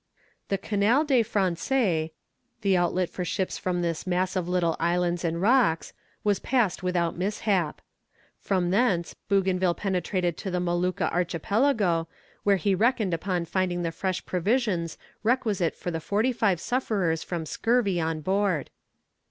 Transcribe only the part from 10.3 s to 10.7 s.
to the